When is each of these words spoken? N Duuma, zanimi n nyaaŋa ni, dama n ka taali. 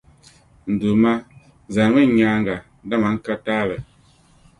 N 0.71 0.73
Duuma, 0.79 1.11
zanimi 1.73 2.03
n 2.07 2.11
nyaaŋa 2.17 2.39
ni, 2.45 2.55
dama 2.89 3.07
n 3.13 3.17
ka 3.25 3.33
taali. 3.45 3.77